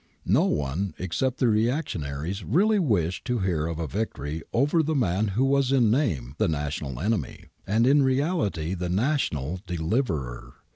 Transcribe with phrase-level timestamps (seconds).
[0.25, 5.27] No one except the reactionaries really wished to hear of a victory over the man
[5.37, 10.55] who was in name the national enemy, and in reality the national deliverer.